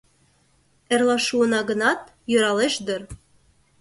Эрла 0.93 1.17
шуына 1.27 1.61
гынат, 1.69 2.01
йӧралеш 2.31 2.75
дыр. 2.85 3.01